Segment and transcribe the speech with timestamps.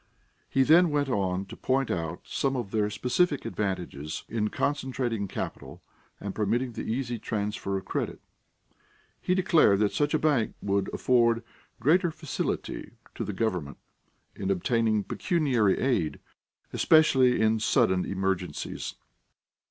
[0.49, 5.79] He then went on to point out some of their specific advantages in concentrating capital
[6.19, 8.19] and permitting the easy transfer of credit.
[9.21, 11.43] He declared that such a bank would afford
[11.79, 13.77] "greater facility to the government,
[14.35, 16.19] in obtaining pecuniary aid,
[16.73, 18.95] especially in sudden emergencies."